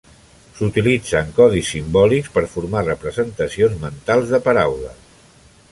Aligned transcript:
S'utilitzen 0.59 1.29
codis 1.39 1.69
simbòlics 1.75 2.33
per 2.39 2.43
formar 2.55 2.85
representacions 2.89 3.79
mentals 3.87 4.35
de 4.37 4.41
paraules. 4.49 5.29